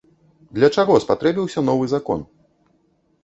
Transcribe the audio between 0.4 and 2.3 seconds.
Для чаго спатрэбіўся новы закон?